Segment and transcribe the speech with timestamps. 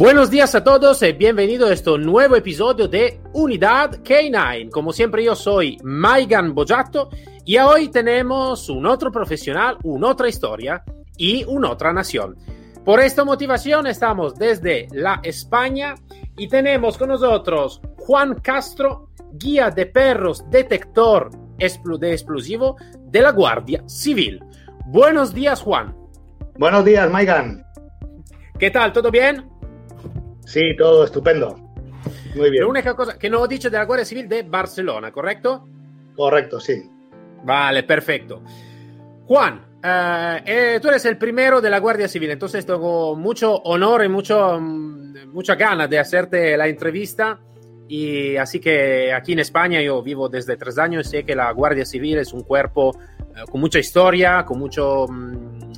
[0.00, 4.70] Buenos días a todos y bienvenido a este nuevo episodio de Unidad K9.
[4.70, 7.10] Como siempre yo soy Maigan Bojato
[7.44, 10.82] y hoy tenemos un otro profesional, una otra historia
[11.18, 12.34] y una otra nación.
[12.82, 15.96] Por esta motivación estamos desde la España
[16.34, 23.82] y tenemos con nosotros Juan Castro, guía de perros detector de explosivo de la Guardia
[23.86, 24.42] Civil.
[24.86, 25.94] Buenos días Juan.
[26.58, 27.66] Buenos días Maigan.
[28.58, 28.94] ¿Qué tal?
[28.94, 29.59] ¿Todo bien?
[30.50, 31.54] Sí, todo estupendo.
[32.34, 32.64] Muy bien.
[32.64, 35.64] La única cosa que no he dicho de la Guardia Civil de Barcelona, ¿correcto?
[36.16, 36.90] Correcto, sí.
[37.44, 38.42] Vale, perfecto.
[39.26, 44.04] Juan, eh, eh, tú eres el primero de la Guardia Civil, entonces tengo mucho honor
[44.04, 47.38] y mucho, mm, mucha ganas de hacerte la entrevista.
[47.86, 51.52] Y así que aquí en España yo vivo desde tres años y sé que la
[51.52, 52.90] Guardia Civil es un cuerpo
[53.36, 55.70] eh, con mucha historia, con mucho, mm,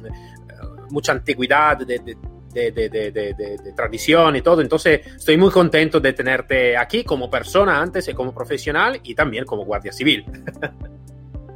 [0.89, 2.17] mucha antigüedad de, de,
[2.53, 4.61] de, de, de, tradición y todo.
[4.61, 9.45] Entonces, estoy muy contento de tenerte aquí como persona antes y como profesional y también
[9.45, 10.25] como guardia civil.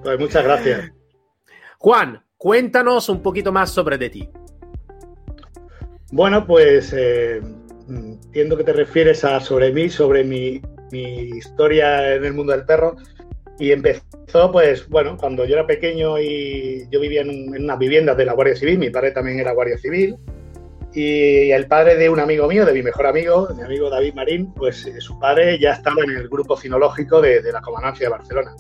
[0.03, 0.93] Pues muchas gracias.
[1.79, 4.29] Juan, cuéntanos un poquito más sobre de ti.
[6.13, 7.43] Bueno, pues eh,
[7.89, 11.03] entiendo que te refieres a sobre mí, sobre mi, mi
[11.37, 12.97] historia en el mundo del perro.
[13.59, 17.79] Y empezó, pues, bueno, cuando yo era pequeño y yo vivía en, un, en unas
[17.79, 20.17] viviendas de la Guardia Civil, mi padre también era Guardia Civil,
[20.97, 24.51] y el padre de un amigo mío, de mi mejor amigo, mi amigo David Marín,
[24.55, 28.13] pues eh, su padre ya estaba en el grupo cinológico de, de, la Comandancia de
[28.13, 28.57] Barcelona.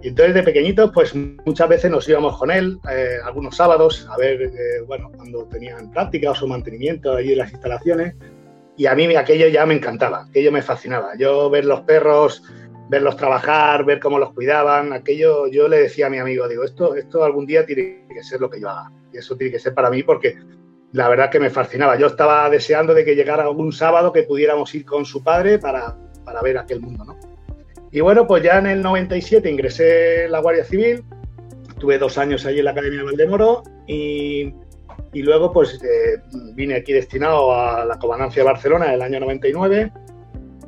[0.00, 4.16] Y entonces de pequeñitos, pues muchas veces nos íbamos con él, eh, algunos sábados, a
[4.16, 8.14] ver, eh, bueno, cuando tenían práctica o su mantenimiento ahí en las instalaciones.
[8.76, 11.16] Y a mí aquello ya me encantaba, aquello me fascinaba.
[11.18, 12.44] Yo ver los perros,
[12.88, 16.94] verlos trabajar, ver cómo los cuidaban, aquello yo le decía a mi amigo, digo, esto,
[16.94, 18.92] esto algún día tiene que ser lo que yo haga.
[19.12, 20.36] Y eso tiene que ser para mí porque
[20.94, 21.98] la verdad que me fascinaba.
[21.98, 25.96] Yo estaba deseando de que llegara algún sábado que pudiéramos ir con su padre para,
[26.24, 27.18] para ver aquel mundo, ¿no?
[27.90, 31.04] Y bueno, pues ya en el 97 ingresé en la Guardia Civil,
[31.78, 34.54] tuve dos años allí en la Academia de Valdemoro y,
[35.12, 36.20] y luego pues eh,
[36.54, 39.92] vine aquí destinado a la Comandancia de Barcelona el año 99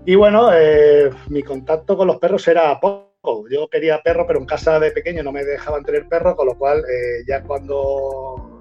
[0.06, 3.48] y bueno, eh, mi contacto con los perros era poco.
[3.48, 6.56] Yo quería perro, pero en casa de pequeño no me dejaban tener perro, con lo
[6.56, 8.60] cual eh, ya cuando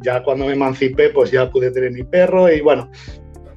[0.00, 2.90] ya cuando me emancipé, pues ya pude tener mi perro y bueno,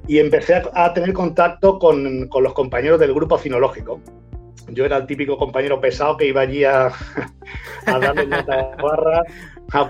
[0.07, 4.01] y empecé a, a tener contacto con, con, los compañeros del grupo cinológico.
[4.69, 6.87] Yo era el típico compañero pesado que iba allí a,
[7.85, 8.43] a darle una
[8.81, 9.23] barra.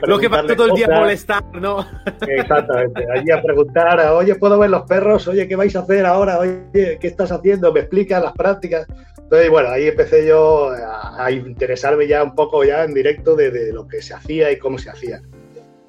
[0.03, 1.84] Lo que va todo el día molestar, ¿no?
[2.28, 5.28] Exactamente, allí a preguntar, oye, ¿puedo ver los perros?
[5.28, 6.38] Oye, ¿qué vais a hacer ahora?
[6.38, 7.73] Oye, ¿qué estás haciendo?
[7.73, 8.85] ¿Me explicas las prácticas?
[9.18, 13.50] Entonces, bueno, ahí empecé yo a, a interesarme ya un poco ya en directo de,
[13.50, 15.19] de lo que se hacía y cómo se hacía.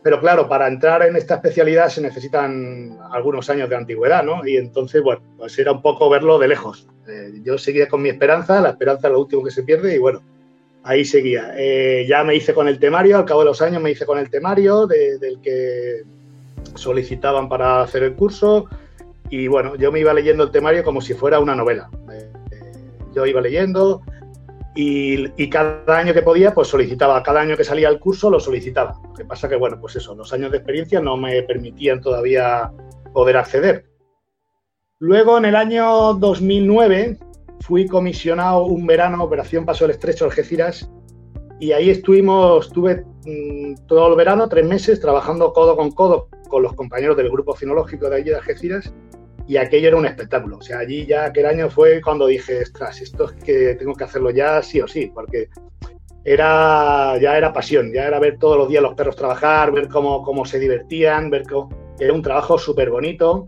[0.02, 4.46] Pero claro, para entrar en esta especialidad se necesitan algunos años de antigüedad, ¿no?
[4.46, 6.88] Y entonces, bueno, pues era un poco verlo de lejos.
[7.06, 9.98] Eh, yo seguía con mi esperanza, la esperanza es lo último que se pierde y
[9.98, 10.20] bueno,
[10.82, 11.54] ahí seguía.
[11.56, 14.18] Eh, ya me hice con el temario, al cabo de los años me hice con
[14.18, 16.02] el temario de, del que
[16.74, 18.68] solicitaban para hacer el curso
[19.30, 21.88] y bueno, yo me iba leyendo el temario como si fuera una novela.
[22.12, 22.30] Eh,
[23.14, 24.02] yo iba leyendo,
[24.74, 28.40] y, y, cada año que podía, pues solicitaba, cada año que salía el curso lo
[28.40, 28.98] solicitaba.
[29.04, 32.72] Lo que pasa que, bueno, pues eso, los años de experiencia no me permitían todavía
[33.12, 33.86] poder acceder.
[34.98, 37.18] Luego, en el año 2009,
[37.60, 40.90] fui comisionado un verano, Operación Paso del Estrecho, Algeciras,
[41.60, 46.62] y ahí estuvimos, estuve mmm, todo el verano, tres meses, trabajando codo con codo con
[46.62, 48.92] los compañeros del grupo cinológico de allí de Algeciras,
[49.52, 50.56] y aquello era un espectáculo.
[50.56, 54.04] O sea, allí ya aquel año fue cuando dije, ostras, esto es que tengo que
[54.04, 55.50] hacerlo ya sí o sí, porque
[56.24, 60.22] era, ya era pasión, ya era ver todos los días los perros trabajar, ver cómo,
[60.22, 61.68] cómo se divertían, ver cómo,
[62.00, 63.44] era un trabajo súper bonito,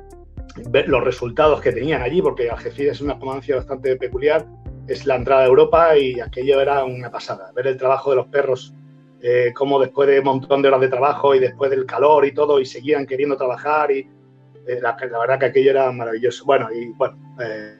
[0.69, 4.44] ver los resultados que tenían allí, porque Algeciras es una comandancia bastante peculiar,
[4.87, 8.26] es la entrada a Europa y aquello era una pasada, ver el trabajo de los
[8.26, 8.75] perros,
[9.23, 12.34] eh, cómo después de un montón de horas de trabajo y después del calor y
[12.34, 14.06] todo, y seguían queriendo trabajar y
[14.66, 16.44] la, la, verdad que aquello era maravilloso.
[16.44, 17.76] Bueno, y bueno, eh,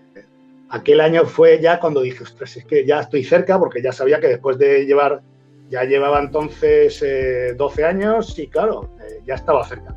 [0.71, 4.21] aquel año fue ya cuando dije, ostras, es que ya estoy cerca, porque ya sabía
[4.21, 5.23] que después de llevar,
[5.71, 9.95] ya llevaba entonces eh, 12 años y claro, eh, ya estaba cerca.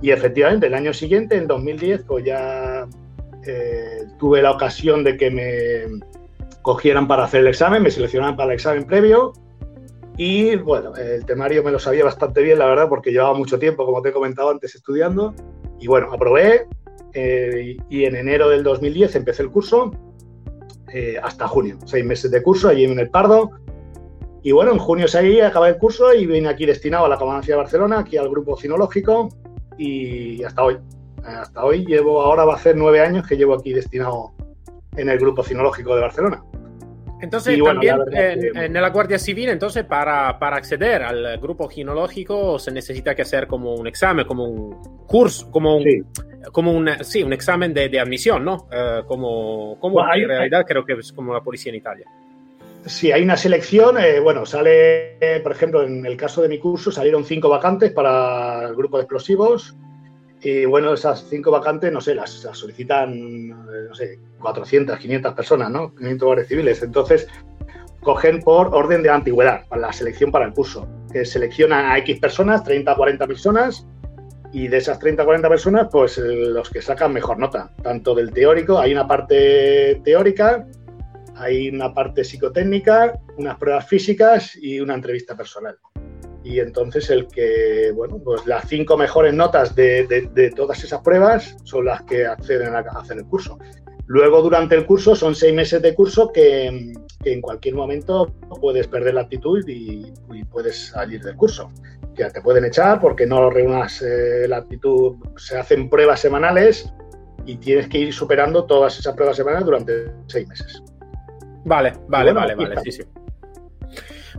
[0.00, 2.86] Y efectivamente, el año siguiente, en 2010, pues ya
[3.46, 6.00] eh, tuve la ocasión de que me
[6.62, 9.32] cogieran para hacer el examen, me seleccionaran para el examen previo
[10.18, 13.86] y bueno, el temario me lo sabía bastante bien, la verdad, porque llevaba mucho tiempo,
[13.86, 15.32] como te he comentado antes, estudiando.
[15.80, 16.66] Y bueno, aprobé
[17.12, 19.92] eh, y en enero del 2010 empecé el curso
[20.92, 23.50] eh, hasta junio, seis meses de curso allí en el Pardo.
[24.42, 27.54] Y bueno, en junio salí, acabé el curso y vine aquí destinado a la Comandancia
[27.54, 29.28] de Barcelona, aquí al grupo cinológico
[29.76, 30.78] y hasta hoy.
[31.24, 34.32] Hasta hoy llevo, ahora va a ser nueve años que llevo aquí destinado
[34.96, 36.42] en el grupo cinológico de Barcelona.
[37.20, 43.14] Entonces, también en, la Guardia Civil, entonces, para, para, acceder al grupo ginológico se necesita
[43.14, 45.84] que hacer como un examen, como un curso, como un,
[46.52, 48.68] como un, sí, un examen de, de admisión, ¿no?
[48.70, 52.06] Eh, como como en realidad creo que es como la policía en Italia.
[52.86, 53.98] Sí, hay una selección.
[53.98, 58.68] Eh, bueno, sale, por ejemplo, en el caso de mi curso salieron cinco vacantes para
[58.68, 59.76] el grupo de explosivos.
[60.40, 65.70] Y bueno, esas cinco vacantes, no sé, las, solicitan, eh, no sé, 400, 500 personas,
[65.70, 65.94] ¿no?
[65.96, 66.82] 500 guardias civiles.
[66.82, 67.26] Entonces,
[68.00, 70.88] cogen por orden de antigüedad, para la selección para el curso.
[71.12, 73.86] Que seleccionan a X personas, 30 40 personas,
[74.52, 77.72] y de esas 30 40 personas, pues los que sacan mejor nota.
[77.82, 80.66] Tanto del teórico, hay una parte teórica,
[81.34, 85.78] hay una parte psicotécnica, unas pruebas físicas y una entrevista personal
[86.48, 91.84] y entonces el que, bueno, pues las cinco mejores notas de, todas esas pruebas son
[91.84, 93.58] las que acceden a hacer el curso.
[94.06, 99.12] Luego, durante el curso, son seis meses de curso que, en cualquier momento puedes perder
[99.12, 100.10] la actitud y,
[100.50, 101.70] puedes salir del curso.
[102.14, 106.90] Ya te pueden echar porque no reúnas eh, la actitud, se hacen pruebas semanales
[107.44, 110.82] y tienes que ir superando todas esas pruebas semanales durante seis meses.
[111.66, 113.02] Vale, vale, vale, vale, sí, sí.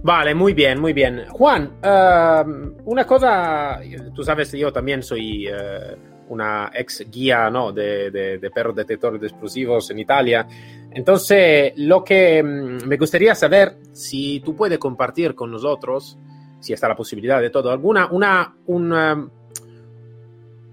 [0.02, 1.26] Vale, muy bien, muy bien.
[1.30, 3.80] Juan, uh, una cosa,
[4.16, 5.96] tú sabes, yo también soy uh,
[6.30, 7.72] una ex guía ¿no?
[7.72, 10.48] de, de, de, perros detectores de explosivos en Italia.
[10.92, 16.18] Entonces, lo que um, me gustaría saber, si tú puedes compartir con nosotros,
[16.60, 19.30] si está la posibilidad de todo, alguna, una, una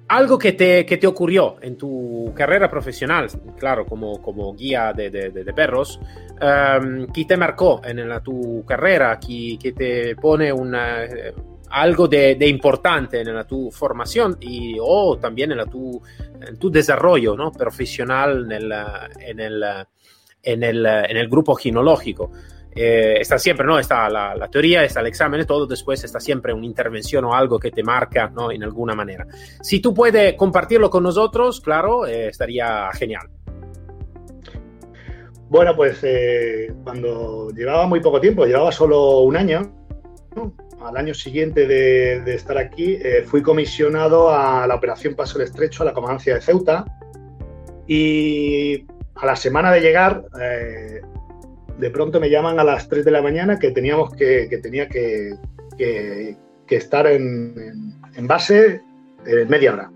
[0.08, 5.10] algo que te, que te, ocurrió en tu carrera profesional, claro, como, como guía de,
[5.10, 5.98] de, de perros,
[6.40, 11.00] um, que te marcó en la, tu carrera, que, que te pone una,
[11.70, 16.00] algo de, importante en la tu formación y, o también en, la tu,
[16.58, 17.50] tu desarrollo ¿no?
[17.52, 18.72] profesional en el,
[19.20, 19.64] en, el,
[20.42, 22.30] en, el, en el grupo ginológico.
[22.78, 23.78] Eh, está siempre, ¿no?
[23.78, 27.70] Está la, teoría, está el examen todo, después está siempre una intervención o algo que
[27.70, 28.52] te marca, ¿no?
[28.52, 29.26] En alguna manera.
[29.62, 33.28] Si tú puedes compartirlo con nosotros, claro, eh, estaría genial.
[35.48, 39.72] Bueno, pues eh, cuando llevaba muy poco tiempo, llevaba solo un año,
[40.84, 45.86] al año siguiente de, estar aquí, fui comisionado a la Operación Paso del Estrecho, a
[45.86, 46.84] la Comandancia de Ceuta,
[47.86, 48.84] y
[49.14, 50.24] a la semana de llegar
[51.78, 55.36] de pronto me llaman a las 3 de la mañana que teníamos que, tenía que,
[56.68, 58.80] estar en, base
[59.26, 59.92] en media hora.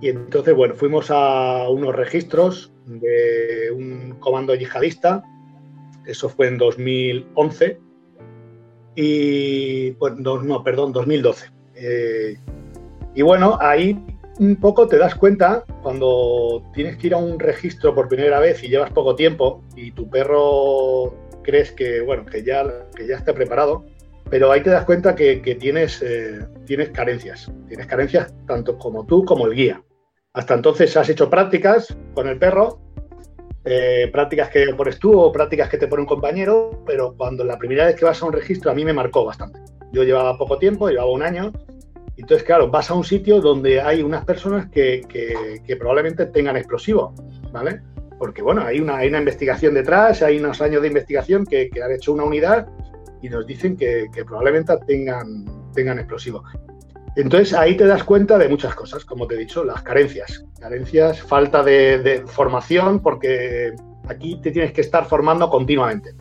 [0.00, 5.22] Y entonces, bueno, fuimos a unos registros de un comando yihadista,
[6.06, 7.78] eso fue en 2011,
[8.96, 11.46] y, pues, no, perdón, 2012.
[11.76, 12.36] Eh,
[13.14, 13.98] y bueno, ahí
[14.38, 18.62] un poco te das cuenta cuando tienes que ir a un registro por primera vez
[18.62, 23.34] y llevas poco tiempo y tu perro crees que, bueno, que ya, que ya está
[23.34, 23.84] preparado,
[24.30, 27.50] pero ahí te das cuenta que, tienes, eh, tienes carencias.
[27.68, 29.82] Tienes carencias tanto como tú como el guía.
[30.32, 32.80] Hasta entonces has hecho prácticas con el perro,
[33.64, 37.58] eh, prácticas que pones tú o prácticas que te pone un compañero, pero cuando la
[37.58, 39.60] primera vez que vas a un registro a mí me marcó bastante.
[39.92, 41.52] Yo llevaba poco tiempo, llevaba un año,
[42.16, 45.02] entonces, claro, vas a un sitio donde hay unas personas que,
[45.78, 47.12] probablemente tengan explosivos,
[47.52, 47.80] ¿vale?
[48.18, 52.24] Porque, bueno, hay una, investigación detrás, hay unos años de investigación que, han hecho una
[52.24, 52.68] unidad
[53.22, 56.44] y nos dicen que, probablemente tengan, tengan explosivos.
[57.16, 60.44] Entonces, ahí te das cuenta de muchas cosas, como te he dicho, las carencias.
[60.60, 63.74] Carencias, falta de, de formación, porque
[64.08, 66.14] aquí te tienes que estar formando continuamente.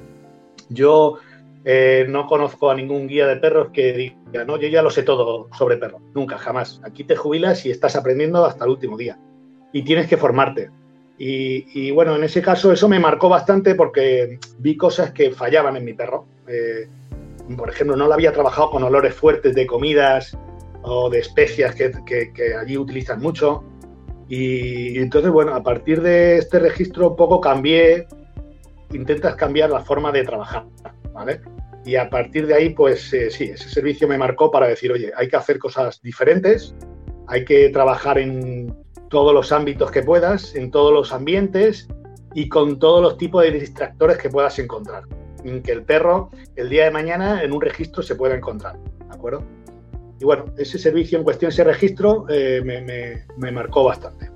[0.70, 1.18] Yo
[1.64, 5.04] eh, no conozco a ningún guía de perros que diga, no, yo ya lo sé
[5.04, 6.02] todo sobre perros.
[6.14, 6.82] Nunca, jamás.
[6.84, 9.20] Aquí te jubilas y estás aprendiendo hasta el último día.
[9.72, 10.70] Y tienes que formarte.
[11.24, 15.86] Y, bueno, en ese caso eso me marcó bastante porque vi cosas que fallaban en
[15.86, 16.26] mi perro.
[16.48, 16.88] Eh,
[17.56, 20.36] por ejemplo, no lo había trabajado con olores fuertes de comidas
[20.82, 23.64] o de especias que, allí utilizan mucho.
[24.30, 28.08] Y entonces, bueno, a partir de este registro un poco cambié,
[28.92, 30.66] intentas cambiar la forma de trabajar.
[31.86, 35.12] Y a partir de ahí, pues eh, sí, ese servicio me marcó para decir, oye,
[35.16, 36.76] hay que hacer cosas diferentes,
[37.28, 38.76] hay que trabajar en,
[39.12, 41.88] todos los ámbitos que puedas, en todos los ambientes
[42.34, 45.04] y con todos los tipos de distractores que puedas encontrar.
[45.44, 49.44] Que el perro el día de mañana en un registro se pueda encontrar, ¿de acuerdo?
[50.20, 54.30] Y bueno, ese servicio en cuestión, ese registro, eh, me marcó bastante.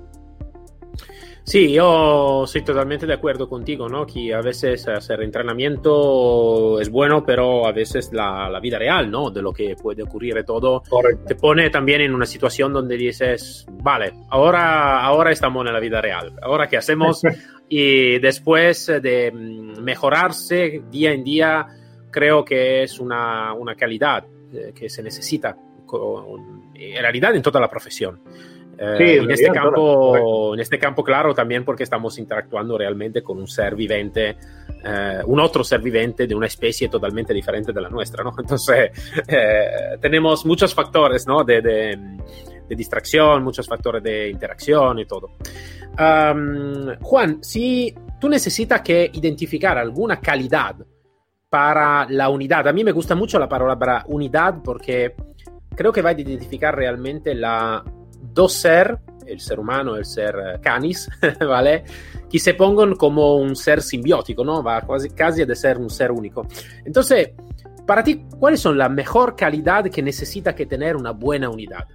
[1.46, 4.04] Sí, yo estoy totalmente de acuerdo contigo, ¿no?
[4.04, 9.30] Que a veces hacer entrenamiento es bueno, pero a veces la, la vida real, ¿no?
[9.30, 10.82] De lo que puede ocurrir todo,
[11.24, 16.00] te pone también en una situación donde dices, vale, ahora, ahora estamos en la vida
[16.00, 17.22] real, ahora qué hacemos?
[17.68, 21.64] y después de mejorarse día en día,
[22.10, 25.56] creo que es una, una calidad eh, que se necesita
[26.74, 28.20] en realidad en toda la profesión.
[28.78, 33.48] Eh, en, este campo, en este campo, claro, también porque estamos interactuando realmente con un
[33.48, 34.36] ser vivente,
[34.84, 38.34] eh, un otro ser vivente de una especie totalmente diferente de la nuestra, ¿no?
[38.38, 38.90] Entonces,
[39.26, 41.42] eh, tenemos muchos factores, ¿no?
[41.42, 41.98] De, de,
[42.68, 45.30] de, distracción, muchos factores de interacción y todo.
[45.98, 50.76] Um, Juan, si tú necesitas que identificar alguna calidad
[51.48, 55.14] para la unidad, a mí me gusta mucho la palabra unidad porque
[55.74, 57.82] creo que va a identificar realmente la
[58.36, 61.08] dos ser, el ser humano, el ser eh, canis,
[61.40, 61.82] ¿vale?
[62.30, 64.62] Que se pongan como un ser simbiótico, ¿no?
[64.62, 66.46] Va casi, casi de ser un ser único.
[66.84, 67.30] Entonces,
[67.86, 71.86] para ti, ¿cuáles son la mejor calidad que necesita que tener una buena unidad?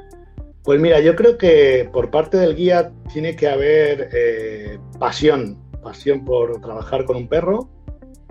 [0.63, 6.25] Pues mira, yo creo que por parte del guía tiene que haber eh, pasión, pasión
[6.25, 7.69] por trabajar con un perro,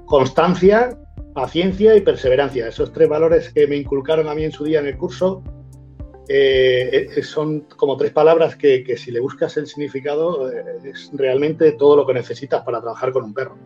[0.07, 0.99] constancia,
[1.35, 2.69] paciencia y perseverancia.
[2.69, 5.43] Esos tres valores que me inculcaron a mí en su día en el curso
[6.33, 11.73] eh, eh, son como tres palabras que, si le buscas el significado eh, es realmente
[11.73, 13.59] todo lo que necesitas para trabajar con un perro.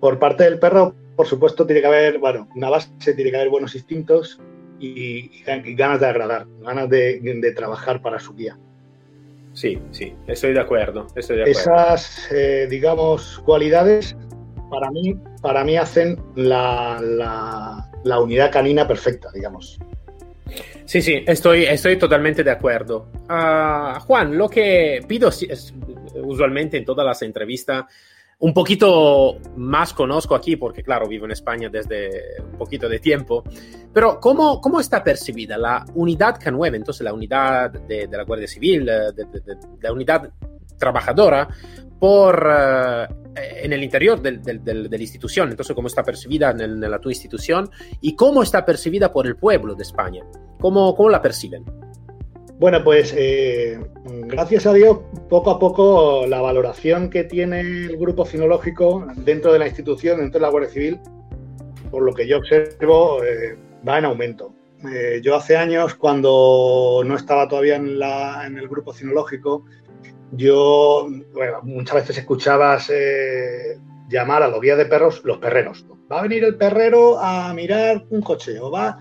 [0.00, 3.50] Por parte del perro, por supuesto, tiene que haber, bueno, una base, tiene que haber
[3.50, 4.40] buenos instintos
[4.80, 5.42] y,
[5.74, 8.58] ganas de agradar, ganas de, trabajar para su guía.
[9.52, 11.06] Sí, sí, estoy de acuerdo.
[11.14, 12.30] Esas,
[12.70, 14.16] digamos, cualidades
[14.70, 19.78] para mí, para mí hacen la, la unidad canina perfecta, digamos.
[20.84, 23.08] Sí, sí, estoy, estoy totalmente de acuerdo.
[23.28, 25.74] Uh, Juan, lo que pido es,
[26.22, 27.84] usualmente en todas las entrevistas,
[28.40, 33.44] un poquito más conozco aquí, porque claro, vivo en España desde un poquito de tiempo,
[33.92, 38.84] pero ¿cómo, cómo está percibida la unidad K9, entonces la unidad de, la Guardia Civil,
[38.84, 39.26] de,
[39.80, 40.30] la unidad
[40.78, 41.48] trabajadora,
[41.98, 46.98] por, uh, en el interior de la institución, entonces cómo está percibida en, en, la
[46.98, 47.70] tu institución
[48.00, 50.24] y cómo está percibida por el pueblo de España.
[50.60, 51.64] ¿Cómo, cómo la perciben?
[52.58, 53.80] Bueno, pues eh,
[54.26, 54.98] gracias a Dios,
[55.28, 60.38] poco a poco la valoración que tiene el grupo cinológico dentro de la institución, dentro
[60.38, 61.00] de la Guardia Civil,
[61.90, 64.54] por lo que yo observo, eh, va en aumento.
[64.88, 69.64] Eh, yo hace años, cuando no estaba todavía en, la, en el grupo cinológico,
[70.36, 71.06] yo
[71.62, 75.86] muchas veces escuchabas eh, llamar a los guías de perros los perreros.
[76.10, 78.98] Va a venir el perrero a mirar un coche o va...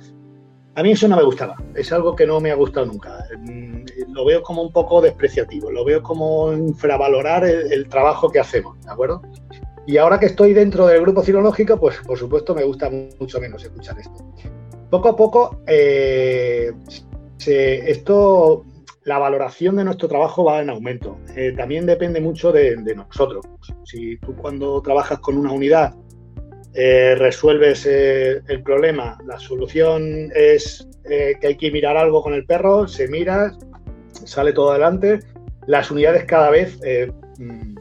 [0.76, 3.26] A mí eso no me gustaba, es algo que no me ha gustado nunca.
[3.38, 8.82] Mm, lo veo como un poco despreciativo, lo veo como infravalorar el, trabajo que hacemos,
[8.82, 9.22] ¿de acuerdo?
[9.86, 13.64] Y ahora que estoy dentro del grupo cirológico, pues por supuesto me gusta mucho menos
[13.64, 14.34] escuchar esto.
[14.90, 16.74] Poco a poco, eh,
[17.46, 18.66] esto
[19.06, 21.18] la valoración de nuestro trabajo va en aumento.
[21.36, 23.46] Eh, también depende mucho de, nosotros.
[23.84, 25.94] Si tú cuando trabajas con una unidad
[26.74, 32.46] eh, resuelves eh, el problema, la solución es que hay que mirar algo con el
[32.46, 33.52] perro, se mira,
[34.24, 35.20] sale todo adelante.
[35.68, 36.80] Las unidades cada vez
[37.40, 37.76] mm,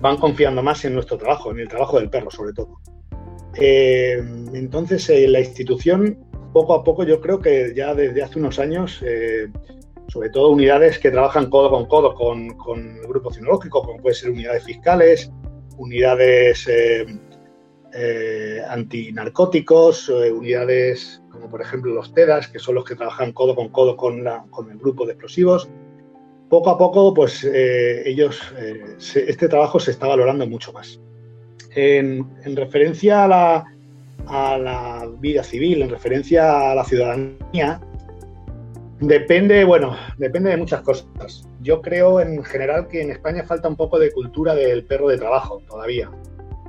[0.00, 2.78] van confiando más en nuestro trabajo, en el trabajo del perro sobre todo.
[3.54, 6.18] entonces, la institución,
[6.52, 9.02] poco a poco, yo creo que ya desde hace unos años
[10.08, 13.30] sobre todo unidades que trabajan codo con codo con, el grupo
[13.70, 15.30] como puede ser unidades fiscales,
[15.76, 17.06] unidades eh,
[17.92, 23.54] eh, antinarcóticos, eh, unidades como por ejemplo los TEDAS, que son los que trabajan codo
[23.54, 25.68] con codo con, el grupo de explosivos.
[26.48, 28.40] Poco a poco, pues ellos,
[28.98, 30.98] este trabajo se está valorando mucho más.
[31.74, 33.64] En, en referencia a la,
[34.26, 37.82] a la vida civil, en referencia a la ciudadanía,
[39.00, 41.48] Depende, bueno, depende de muchas cosas.
[41.60, 45.18] Yo creo en general que en España falta un poco de cultura del perro de
[45.18, 46.10] trabajo todavía.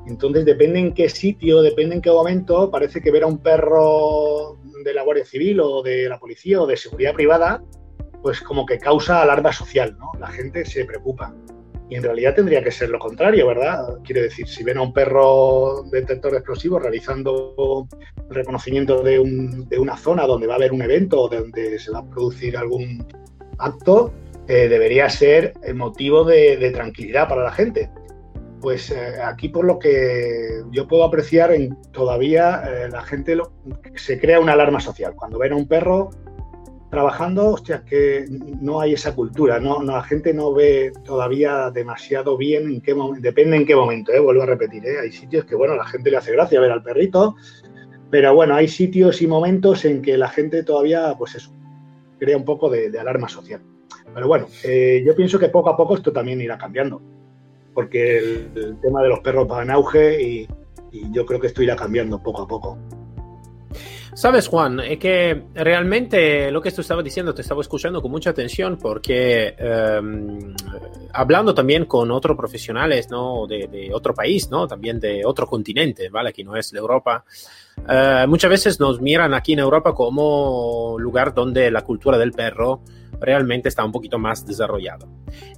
[0.06, 4.58] Entonces depende en qué sitio, depende en qué momento, parece que ver a un perro
[4.84, 7.64] de la Guardia Civil o de la policía o de seguridad privada,
[8.22, 10.12] pues como que causa alarma social, ¿no?
[10.20, 11.34] La gente se preocupa.
[11.90, 13.98] Y en realidad tendría que ser lo contrario, ¿verdad?
[14.04, 17.88] Quiere decir, si ven a un perro detector de explosivos realizando
[18.30, 21.92] reconocimiento de, un, de, una zona donde va a haber un evento o donde se
[21.92, 23.06] va a producir algún
[23.58, 24.14] acto,
[24.48, 27.90] eh, debería ser motivo de, tranquilidad para la gente.
[28.62, 33.38] Pues eh, aquí por lo que yo puedo apreciar, en, todavía eh, la gente
[33.96, 35.14] se crea una alarma social.
[35.16, 36.10] Cuando ven a un perro
[36.90, 38.26] trabajando, hostia, que
[38.62, 43.22] no hay esa cultura, no, la gente no ve todavía demasiado bien en qué momento,
[43.22, 46.32] depende en qué momento, vuelvo a repetir, hay sitios que, bueno, la gente le hace
[46.32, 47.36] gracia ver al perrito,
[48.10, 51.54] pero bueno, hay sitios y momentos en que la gente todavía, pues eso,
[52.18, 53.62] crea un poco de, alarma social.
[54.14, 57.02] Pero bueno, eh, yo pienso que poco a poco esto también irá cambiando,
[57.74, 60.48] porque el, tema de los perros va en auge y,
[61.12, 62.80] yo creo que esto irá cambiando poco a poco.
[64.20, 68.32] Sabes, Juan, es que realmente lo que tú estabas diciendo te estaba escuchando con mucha
[68.32, 70.54] atención porque em,
[71.14, 73.48] hablando también con otros profesionales ¿no?
[73.48, 74.68] de, de, otro país, ¿no?
[74.68, 76.34] también de otro continente, ¿vale?
[76.34, 77.24] que no es de Europa,
[77.88, 82.82] eh, muchas veces nos miran aquí en Europa como lugar donde la cultura del perro
[83.20, 85.08] realmente está un poquito más desarrollada.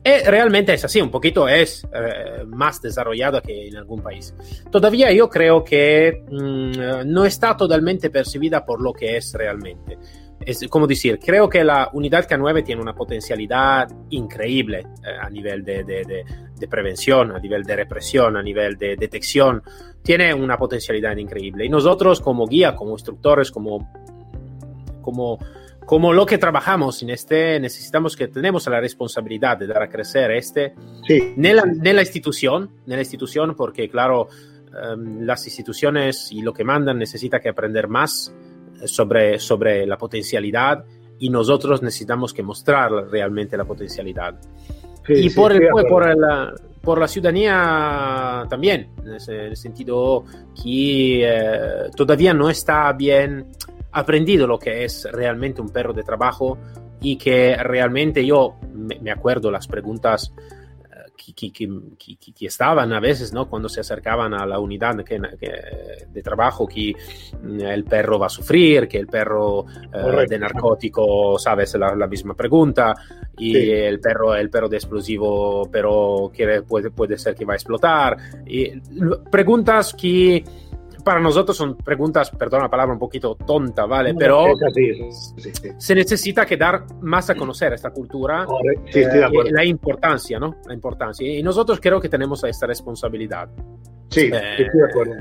[0.03, 4.34] Y realmente es así, un poquito es eh, más desarrollada que en algún país.
[4.72, 9.98] Todavía yo creo que mm, no está totalmente percibida por lo que es realmente
[10.46, 15.63] es como decir, creo que la unidad K9 tiene una potencialidad increíble eh, a nivel
[15.63, 16.25] de, de,
[16.58, 19.62] de, prevención, a nivel de represión, a nivel de detección.
[20.01, 21.65] Tiene una potencialidad increíble.
[21.65, 23.91] Y nosotros como guía, como instructores, como,
[25.01, 25.38] como,
[25.91, 30.31] como lo que trabajamos en este, necesitamos que tenemos la responsabilidad de dar a crecer
[30.31, 30.74] este
[31.05, 31.33] sí.
[31.36, 34.29] en la institución, en la institución porque claro,
[34.69, 38.33] um, las instituciones y lo que mandan necesita que aprender más
[38.86, 40.86] sobre, sobre la potencialidad
[41.19, 44.39] y nosotros necesitamos que mostrar realmente la potencialidad.
[45.10, 50.24] y por, el, por, la, por la ciudadanía también, en, el sentido
[50.55, 53.48] que eh, todavía no está bien
[53.91, 56.57] aprendido lo que es realmente un perro de trabajo
[57.01, 60.33] y que realmente yo me, me acuerdo las preguntas
[61.36, 63.48] que, que, estaban a veces, ¿no?
[63.50, 66.93] Cuando se acercaban a la unidad de trabajo, que
[67.41, 72.08] mm, el perro va a sufrir, que el perro eh, de narcótico, sabes, la, la
[72.08, 72.93] misma pregunta,
[73.38, 77.56] y el perro, el perro de explosivo, pero quiere, puede, puede ser que va a
[77.56, 78.17] explotar.
[78.45, 78.80] Y
[79.32, 80.43] preguntas que
[81.04, 84.14] para nosotros son preguntas, perdón la palabra un poquito tonta, ¿vale?
[84.14, 84.46] Pero
[85.78, 88.46] se necesita que dar más a conocer esta cultura,
[88.94, 89.08] eh,
[89.52, 90.58] la importancia, ¿no?
[90.66, 91.28] La importancia.
[91.28, 93.50] Y nosotros creo que tenemos esta responsabilidad.
[94.10, 95.14] Sí, eh, estoy de acuerdo.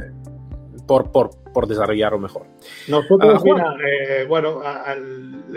[0.86, 2.46] Por, por, por, desarrollarlo mejor.
[2.88, 4.60] Nosotros, ah, eh, bueno,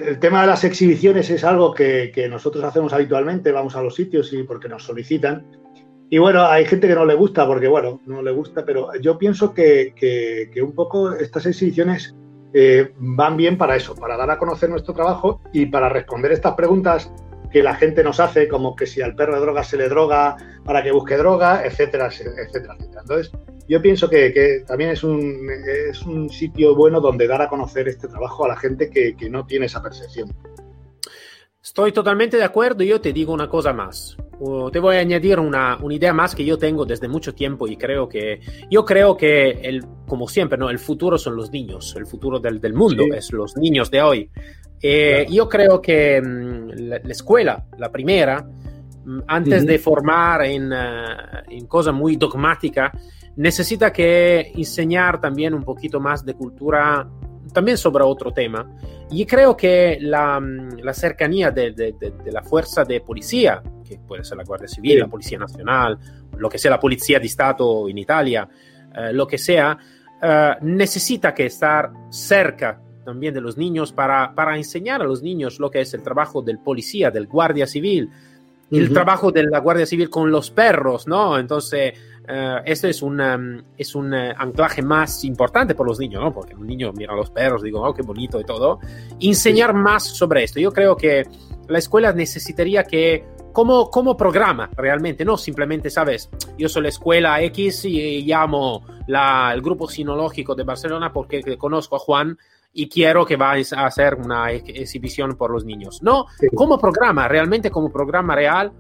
[0.06, 3.96] el tema de las exhibiciones es algo que, que, nosotros hacemos habitualmente, vamos a los
[3.96, 5.63] sitios y porque nos solicitan.
[6.10, 9.18] Y bueno, hay gente que no le gusta porque, bueno, no le gusta, pero yo
[9.18, 12.16] pienso que, que, un poco estas exhibiciones
[12.54, 16.54] eh, van bien para eso, para dar a conocer nuestro trabajo y para responder estas
[16.54, 17.12] preguntas
[17.52, 20.36] que la gente nos hace, como que si al perro de droga se le droga
[20.66, 22.76] para que busque droga, etcétera, etcétera, etcétera.
[23.02, 23.32] Entonces,
[23.70, 25.48] yo pienso que, que también es un,
[25.90, 29.30] es un sitio bueno donde dar a conocer este trabajo a la gente que, que
[29.30, 30.34] no tiene esa percepción.
[31.64, 34.18] Estoy totalmente de acuerdo y yo te digo una cosa más
[34.72, 37.78] te voy a añadir una, una, idea más que yo tengo desde mucho tiempo y
[37.78, 40.70] creo que, yo creo que, el, como siempre, ¿no?
[40.70, 44.30] el futuro son los niños, el futuro del, del mundo es los niños de hoy.
[44.82, 48.46] Eh, Yo creo que mm, la, la, escuela, la primera,
[49.06, 49.70] mm, antes uh -huh.
[49.70, 52.92] de formar en, uh, en cosa muy dogmática,
[53.38, 57.08] necesita que enseñar también un poquito más de cultura
[57.54, 58.70] también sobre otro tema.
[59.12, 64.00] Y creo que la, mm, la cercanía de, de, de, la fuerza de policía, que
[64.00, 64.98] puede ser la Guardia Civil, sí.
[64.98, 65.98] la Policía Nacional,
[66.38, 68.48] lo que sea la Policía de Estado en Italia,
[68.96, 69.78] eh, lo que sea,
[70.22, 75.60] eh, necesita que estar cerca también de los niños para, para enseñar a los niños
[75.60, 78.80] lo que es el trabajo del policía, del guardia civil, uh -huh.
[78.80, 81.38] el trabajo de la Guardia Civil con los perros, ¿no?
[81.38, 81.94] Entonces,
[82.28, 86.32] Uh, esto es un, um, es un uh, anclaje más importante por los niños, ¿no?
[86.32, 88.80] Porque un niño mira a los perros, digo, oh, qué bonito y todo.
[89.20, 89.78] Enseñar sí.
[89.78, 90.60] más sobre esto.
[90.60, 91.28] Yo creo que
[91.68, 96.30] la escuela necesitaría que, como, como programa realmente, no simplemente, ¿sabes?
[96.58, 101.98] Yo soy la escuela X y llamo la, el grupo sinológico de Barcelona porque conozco
[101.98, 102.38] a Juan
[102.72, 106.02] y quiero que vayas a hacer una ex exhibición por los niños.
[106.02, 106.48] No, sí.
[106.56, 108.72] como programa, realmente como programa real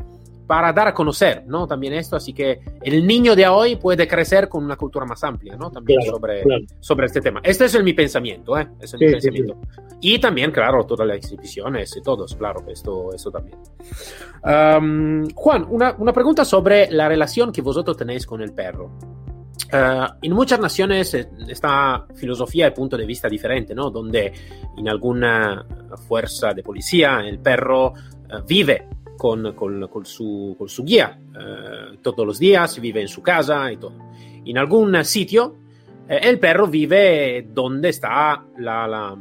[0.45, 1.67] para dar a conocer, ¿no?
[1.67, 5.55] También esto, así que el niño de hoy puede crecer con una cultura más amplia,
[5.55, 5.71] ¿no?
[5.71, 6.63] También claro, sobre, claro.
[6.79, 7.39] sobre este tema.
[7.43, 8.67] Este es el, mi pensamiento, ¿eh?
[8.79, 9.57] Es sí, mi pensamiento.
[9.61, 9.93] Sí, sí.
[10.01, 13.57] Y también, claro, todas las exhibiciones y todos, claro, esto, esto también.
[14.43, 18.91] Um, Juan, una, una, pregunta sobre la relación que vosotros tenéis con el perro.
[19.71, 23.89] Uh, en muchas naciones eh, esta filosofía y punto de vista diferente, ¿no?
[23.89, 24.33] Donde
[24.77, 25.65] en alguna
[26.07, 28.87] fuerza de policía el perro uh, vive
[29.23, 33.71] con, con, con, su, con su, guía eh, todos los días, vive en su casa
[33.71, 33.93] y todo.
[34.43, 35.55] En algún sitio,
[36.09, 39.17] eh, el perro vive donde está la, la,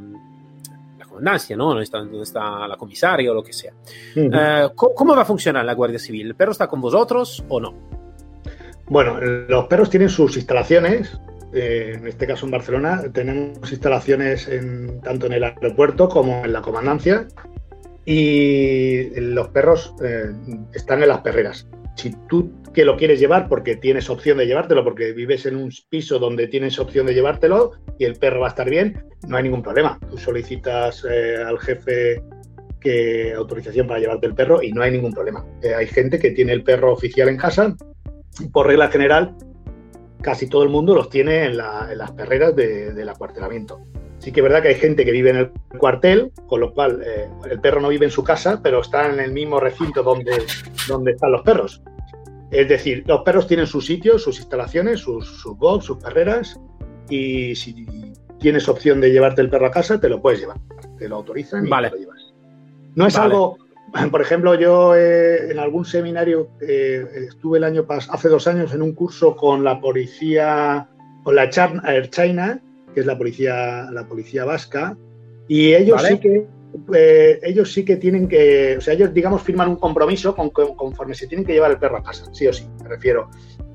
[0.98, 1.68] la comandancia, ¿no?
[1.68, 3.74] Donde está, donde está, la comisaria o lo que sea.
[4.16, 4.72] Uh -huh.
[4.74, 6.26] ¿cómo, ¿Cómo va a funcionar la Guardia Civil?
[6.26, 7.72] ¿El perro está con vosotros o no?
[8.88, 11.16] Bueno, los perros tienen sus instalaciones.
[11.54, 16.52] Eh, en este caso en Barcelona tenemos instalaciones en, tanto en el aeropuerto como en
[16.52, 17.28] la comandancia
[18.04, 20.32] y los perros eh,
[20.74, 21.68] están en las perreras.
[21.96, 25.70] Si tú que lo quieres llevar porque tienes opción de llevártelo, porque vives en un
[25.88, 29.42] piso donde tienes opción de llevártelo y el perro va a estar bien, no hay
[29.44, 29.98] ningún problema.
[30.10, 32.22] Tú solicitas eh, al jefe
[32.80, 35.44] que autorización para llevarte el perro y no hay ningún problema.
[35.62, 37.76] Eh, hay gente que tiene el perro oficial en casa,
[38.52, 39.36] por regla general,
[40.22, 43.80] casi todo el mundo los tiene en, la, en las perreras de, del acuartelamiento.
[44.22, 47.02] Sí que es verdad que hay gente que vive en el cuartel, con lo cual
[47.04, 50.44] eh, el perro no vive en su casa, pero está en el mismo recinto donde,
[50.86, 51.82] donde están los perros.
[52.52, 56.60] Es decir, los perros tienen sus sitios, sus instalaciones, sus, sus box, sus perreras,
[57.10, 57.84] y si
[58.38, 60.58] tienes opción de llevarte el perro a casa, te lo puedes llevar.
[60.98, 61.90] Te lo autorizan y vale.
[61.90, 62.32] te lo llevas.
[62.94, 63.24] No es Vale.
[63.24, 63.58] algo,
[64.12, 68.72] por ejemplo, yo eh, en algún seminario eh, estuve el año pas hace dos años
[68.72, 70.88] en un curso con la policía,
[71.24, 71.50] con la
[71.84, 72.60] Air China,
[72.92, 74.96] que es la policía, la policía vasca,
[75.48, 76.08] y ellos Vale.
[76.08, 76.46] sí que
[76.94, 80.74] eh, ellos sí que tienen que, o sea, ellos digamos firman un compromiso con, con-
[80.74, 83.28] conforme se tienen que llevar el perro a casa, sí o sí, me refiero.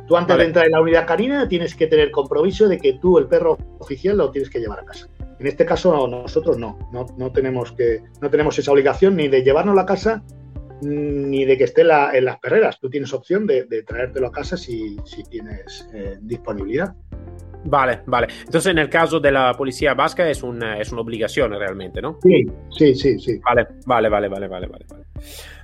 [0.08, 0.43] Tú antes Vale.
[0.43, 3.58] de entrar en la unidad canina tienes que tener compromiso de que tú el perro
[3.80, 5.08] oficial lo tienes que llevar a casa.
[5.39, 9.43] En este caso nosotros no, no, no tenemos que, no tenemos esa obligación ni de
[9.43, 10.23] llevarnos a casa
[10.82, 12.80] ni de que esté la- en las perreras.
[12.80, 16.95] Tú tienes opción de, de traértelo a casa si, si tienes eh, disponibilidad.
[17.65, 18.28] Vale, vale.
[18.46, 22.17] Entonces, en el caso de la policía vasca es una, es una obligación realmente, ¿no?
[22.24, 23.39] Sí, sí, sí, sí.
[23.43, 24.86] Vale, vale, vale, vale, vale, vale.
[24.89, 25.04] vale.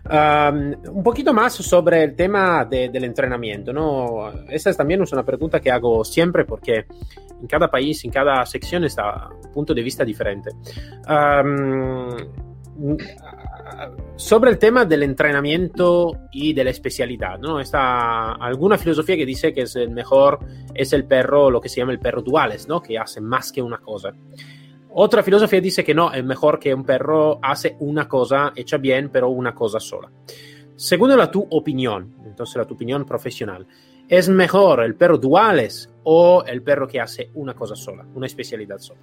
[0.06, 4.29] Um, un poquito más sobre el tema de- del entrenamiento, ¿no?
[4.49, 6.86] Esa es también es una pregunta que hago siempre porque
[7.39, 10.49] en cada país, en cada sección está un punto de vista diferente.
[11.08, 12.17] Um,
[14.15, 17.59] sobre el tema del entrenamiento y de la especialidad, ¿no?
[17.59, 20.39] Está alguna filosofía que dice que es el mejor,
[20.73, 22.81] es el perro, lo que se llama el perro duales, ¿no?
[22.81, 24.13] Que hace más que una cosa.
[24.95, 29.09] Otra filosofía dice que no, es mejor que un perro hace una cosa hecha bien,
[29.09, 30.12] pero una cosa sola.
[30.75, 33.65] Según la tu opinión, entonces la tu opinión profesional,
[34.07, 38.77] ¿es mejor el perro duales o el perro que hace una cosa sola, una especialidad
[38.77, 39.01] sola?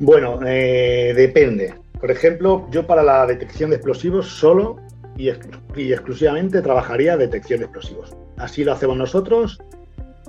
[0.00, 1.74] Bueno, eh, depende.
[2.00, 4.76] Por ejemplo, yo para la detección de explosivos solo
[5.16, 5.28] y,
[5.76, 8.16] y exclusivamente trabajaría detección de explosivos.
[8.38, 9.60] Así lo hacemos nosotros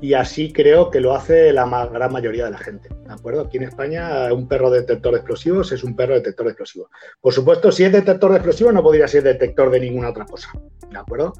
[0.01, 2.89] y así creo que lo hace la gran mayoría de la gente.
[2.89, 3.41] ¿De acuerdo?
[3.41, 6.89] Aquí en España un perro detector de explosivos es un perro detector de explosivos.
[7.21, 10.49] Por supuesto, si es detector de explosivos no podría ser detector de ninguna otra cosa.
[10.89, 11.33] ¿De acuerdo?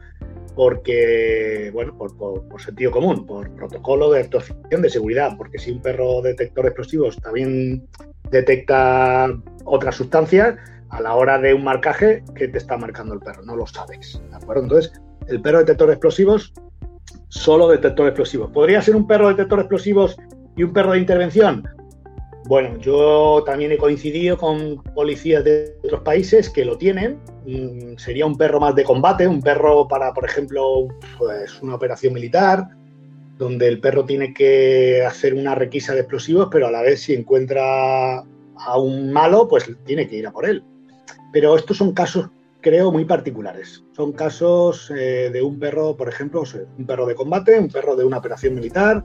[0.56, 6.22] Porque, bueno, por sentido común, por protocolo de actuación de seguridad, porque si un perro
[6.22, 7.88] detector de explosivos también
[8.32, 9.30] detecta
[9.66, 10.56] otras sustancias,
[10.90, 13.44] a la hora de un marcaje, ¿qué te está marcando el perro?
[13.44, 14.22] No lo sabes.
[14.30, 14.64] ¿De acuerdo?
[14.64, 14.92] Entonces,
[15.28, 16.54] el perro detector de explosivos,
[17.30, 18.52] solo detector de explosivos.
[18.52, 20.18] ¿Podría ser un perro detector de explosivos
[20.58, 21.64] y un perro de intervención?
[22.46, 27.20] Bueno, yo también he coincidido con policías de otros países que lo tienen.
[27.46, 32.14] Mm, Sería un perro más de combate, un perro para, por ejemplo, pues una operación
[32.14, 32.68] militar,
[33.42, 37.16] donde el perro tiene que hacer una requisa de explosivos, pero a la vez si
[37.16, 40.64] encuentra a un malo, pues tiene que ir a por él.
[41.34, 42.30] Pero estos son casos,
[42.62, 43.84] creo, muy particulares.
[43.94, 46.44] Son casos eh, de un perro, por ejemplo,
[46.78, 49.04] un perro de combate, un perro de una operación militar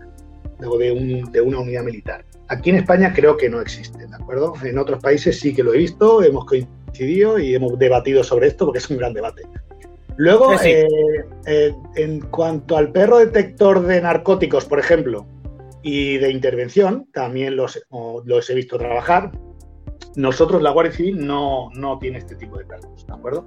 [0.62, 2.26] o de, un, de una unidad militar.
[2.48, 4.52] Aquí en España creo que no existe, ¿de acuerdo?
[4.62, 8.66] En otros países sí que lo he visto, hemos coincidido y hemos debatido sobre esto
[8.66, 9.44] porque es un gran debate.
[10.16, 10.70] Luego, Sí, sí.
[10.70, 10.88] eh,
[11.46, 15.26] eh, en cuanto al perro detector de narcóticos, por ejemplo,
[15.82, 17.76] y de intervención, también los
[18.50, 19.30] he visto trabajar.
[20.16, 23.46] Nosotros, la Guardia Civil, no, no tiene este tipo de perros, ¿de acuerdo?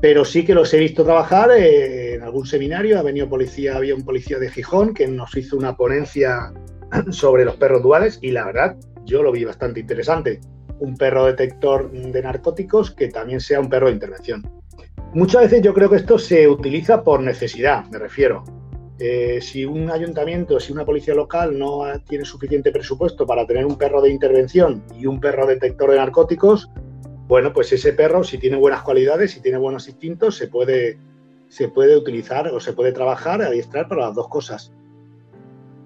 [0.00, 2.98] Pero sí que los he visto trabajar eh, en algún seminario.
[2.98, 6.52] Ha venido policía, había un policía de Gijón que nos hizo una ponencia
[7.10, 10.40] sobre los perros duales y la verdad, yo lo vi bastante interesante.
[10.78, 14.57] Un perro detector de narcóticos que también sea un perro de intervención.
[15.14, 18.44] Muchas veces yo creo que esto se utiliza por necesidad, me refiero.
[18.98, 23.78] Eh, si un ayuntamiento, si una policía local no tiene suficiente presupuesto para tener un
[23.78, 26.70] perro de intervención y un perro detector de narcóticos,
[27.26, 30.98] bueno, pues ese perro, si tiene buenas cualidades, si tiene buenos instintos, se puede,
[31.48, 34.72] se puede utilizar o se puede trabajar, adiestrar para las dos cosas.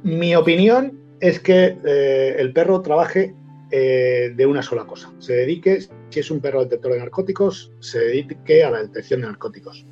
[0.02, 3.35] Mi opinión es que eh, el perro trabaje
[3.70, 5.78] eh, de una sola cosa, se dedique
[6.12, 9.87] si es un perro detector de narcóticos, se dedique a la detección de narcóticos.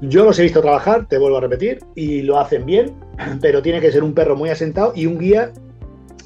[0.00, 2.94] Yo los he visto trabajar, te vuelvo a repetir, y lo hacen bien,
[3.40, 5.52] pero tiene que ser un perro muy asentado y un guía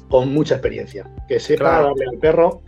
[0.09, 2.61] con mucha experiencia, que sepa darle al perro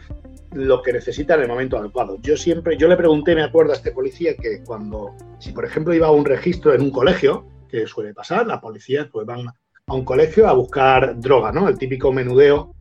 [0.51, 2.17] lo que necesita en el momento adecuado.
[2.21, 5.93] Yo siempre, yo le pregunté, me acuerdo a este policía que cuando, si por ejemplo
[5.93, 9.93] iba a un registro en un colegio, que suele pasar, las policías pues van a
[9.93, 11.67] un colegio a buscar droga, ¿no?
[11.67, 12.73] El típico menudeo.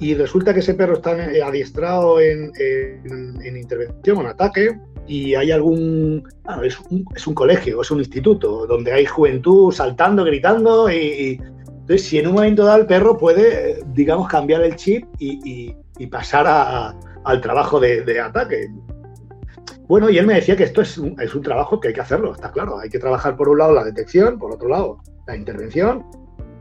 [0.00, 1.10] Y resulta que ese perro está
[1.44, 6.26] adiestrado en, en, intervención, en ataque, y hay algún.
[6.64, 11.38] es, un, es, un, colegio, es un instituto, donde hay juventud saltando, gritando, y,
[11.80, 15.74] entonces, si en un momento dado el perro puede, digamos, cambiar el chip y,
[16.10, 16.46] pasar
[17.24, 18.68] al trabajo de, ataque.
[19.86, 22.00] Bueno, y él me decía que esto es un, es un trabajo que hay que
[22.00, 22.78] hacerlo, está claro.
[22.78, 26.06] Hay que trabajar por un lado la detección, por otro lado la intervención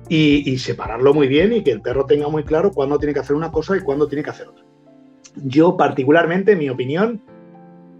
[0.10, 3.36] y, separarlo muy bien y que el perro tenga muy claro cuándo tiene que hacer
[3.36, 4.66] una cosa y cuándo tiene que hacer otra.
[5.36, 7.22] Yo particularmente, en mi opinión,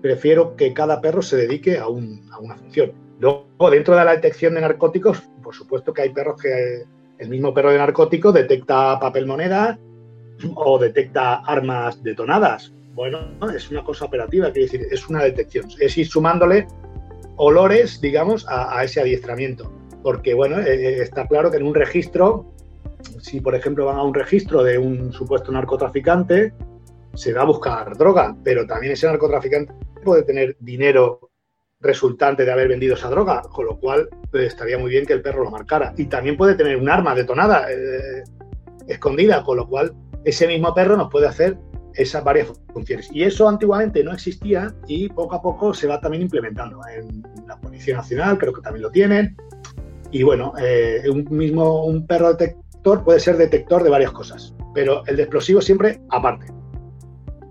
[0.02, 2.94] prefiero que cada perro se dedique a, una función.
[3.20, 6.84] Luego, dentro de la detección de narcóticos, por supuesto que hay perros que
[7.20, 9.78] el mismo perro de narcótico detecta papel moneda
[10.56, 12.74] o detecta armas detonadas.
[12.96, 13.20] Bueno,
[13.54, 15.68] es una cosa operativa, quiere decir, es una detección.
[15.80, 16.68] Es ir sumándole
[17.36, 22.54] olores, digamos, a ese adiestramiento porque bueno, eh, eh, está claro que en un registro,
[23.22, 26.54] si por ejemplo van a un registro de un supuesto narcotraficante,
[27.14, 31.30] se va a buscar droga, pero también ese narcotraficante puede tener dinero
[31.82, 35.22] resultante de haber vendido esa droga, con lo cual pues, estaría muy bien que el
[35.22, 35.94] perro lo marcara.
[35.98, 38.24] Y también puede tener un arma detonada, eh,
[38.88, 39.94] escondida, con lo cual
[40.26, 41.58] ese mismo perro nos puede hacer
[41.94, 43.10] esas varias funciones.
[43.14, 46.80] Y eso antiguamente no existía y poco a poco se va también implementando.
[46.94, 49.38] En la Policía Nacional creo que también lo tienen,
[50.12, 55.06] y bueno, eh, un mismo un perro detector puede ser detector de varias cosas, pero
[55.06, 56.48] el de explosivo siempre aparte.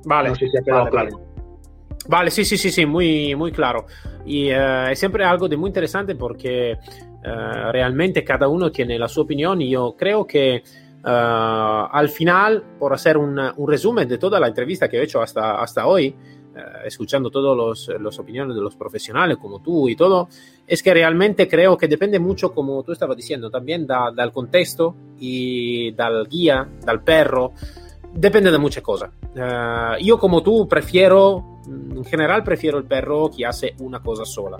[0.04, 0.30] Vale.
[0.30, 1.20] No sé si ha quedado claro.
[2.08, 2.30] Vale.
[2.30, 3.86] sí, sí, sí, sí, muy, muy claro.
[4.24, 6.78] Y eh, es siempre algo de muy interesante porque eh,
[7.72, 10.62] realmente cada uno tiene la su opinión y yo creo que
[11.00, 15.58] al final, por hacer un, un, resumen de toda la entrevista que he hecho hasta,
[15.58, 16.14] hasta hoy,
[16.84, 20.28] escuchando todas las opiniones de los profesionales como tú y todo,
[20.66, 24.94] es que realmente creo que depende mucho, como tú estabas diciendo, también da, del contexto
[25.18, 27.52] y del guía, del perro,
[28.12, 29.10] depende de muchas cosas.
[29.34, 34.58] Uh, yo como tú prefiero, en general prefiero el perro que hace una cosa sola.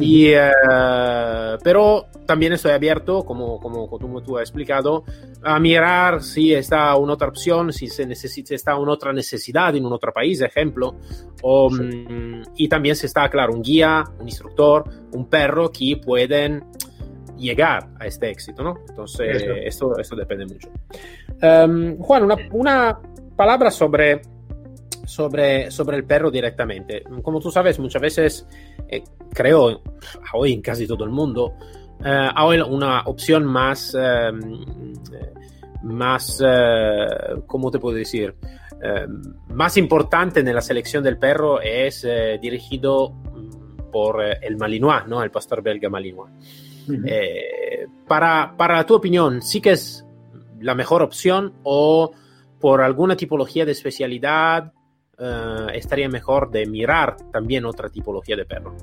[0.00, 5.04] Y, uh, pero también estoy abierto, como, como, como tú has explicado,
[5.42, 9.86] a mirar si está una otra opción, si se necesita, está una otra necesidad en
[9.86, 10.96] un otro país, ejemplo,
[11.42, 11.82] o, sí.
[11.82, 16.64] um, y también si está, claro, un guía, un instructor, un perro que pueden
[17.36, 18.76] llegar a este éxito, ¿no?
[18.88, 20.68] Entonces, esto, esto depende mucho.
[21.40, 22.98] Um, Juan, una, una
[23.36, 24.20] palabra sobre
[25.08, 27.02] sobre, sobre el perro directamente.
[27.22, 28.46] Como tú sabes, muchas veces,
[28.88, 29.82] eh, creo,
[30.34, 31.54] hoy en casi todo el mundo,
[32.04, 34.30] eh, hay una opción más, eh,
[35.82, 37.06] más, eh,
[37.46, 38.34] ¿cómo te puedo decir?
[38.82, 39.06] Eh,
[39.48, 42.06] más importante en la selección del perro es
[42.40, 45.22] dirigido mm, por el Malinois, ¿no?
[45.22, 46.30] El pastor belga Malinois.
[46.86, 48.06] Uh -huh.
[48.06, 50.04] para, para tu opinión, ¿sí que es
[50.60, 52.12] la mejor opción o
[52.60, 54.72] por alguna tipología de especialidad
[55.18, 58.74] uh, estaría mejor de mirar también otra tipología de perro?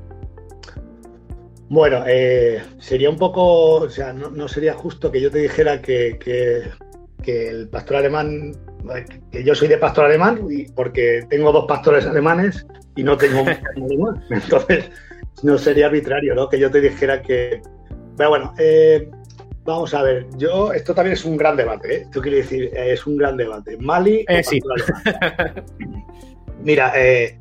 [1.69, 5.81] Bueno, eh, sería un poco, o sea, no, no, sería justo que yo te dijera
[5.81, 6.69] que, que,
[7.23, 8.51] que, el pastor alemán,
[9.31, 13.49] que yo soy de pastor alemán, porque tengo dos pastores alemanes y no tengo un
[13.83, 14.23] alemán.
[14.29, 14.91] Entonces,
[15.41, 16.49] no sería arbitrario, ¿no?
[16.49, 17.61] Que yo te dijera que.
[18.15, 19.09] Pero bueno, eh,
[19.65, 22.01] vamos a ver, yo, esto también es un gran debate, ¿eh?
[22.03, 23.77] Esto quiere decir, es un gran debate.
[23.77, 24.23] Mali.
[24.29, 24.61] Eh, sí.
[26.63, 27.39] Mira, eh,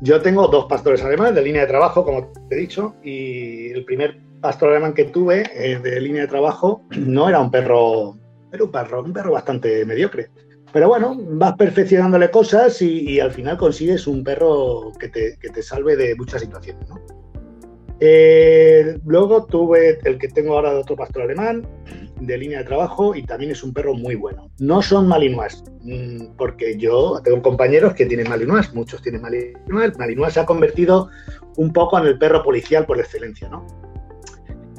[0.00, 3.84] yo tengo dos pastores alemanes de línea de trabajo, como te he dicho, y el
[3.84, 8.16] primer pastor alemán que tuve eh, de línea de trabajo no era un perro,
[8.52, 10.30] era un perro, un perro bastante mediocre.
[10.72, 15.48] Pero bueno, vas perfeccionándole cosas y, y al final consigues un perro que te, que
[15.48, 17.19] te salve de muchas situaciones, ¿no?
[18.00, 21.66] Luego tuve el que tengo ahora de otro pastor alemán,
[22.18, 24.50] de línea de trabajo, y también es un perro muy bueno.
[24.58, 29.98] No son malinois, mm, porque yo tengo compañeros que tienen malinois, muchos tienen malinois.
[29.98, 31.08] Malinois se ha convertido
[31.56, 33.66] un poco en el perro policial por excelencia, ¿no?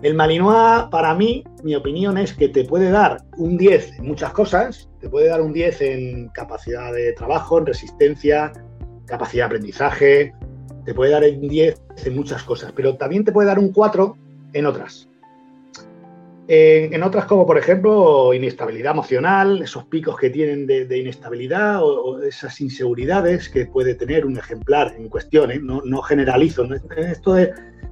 [0.02, 4.32] El malinois, para mí, mi opinión es que te puede dar un 10 en muchas
[4.34, 8.52] cosas, te puede dar un 10 en capacidad de trabajo, en resistencia,
[9.06, 10.34] capacidad de aprendizaje,
[10.92, 14.18] te puede dar un 10 en muchas cosas, pero también te puede dar un 4
[14.52, 15.08] en otras.
[16.50, 22.60] En, otras, como por ejemplo, inestabilidad emocional, esos picos que tienen de, inestabilidad o, esas
[22.60, 26.68] inseguridades que puede tener un ejemplar en cuestión, no, generalizo.
[26.98, 27.38] Esto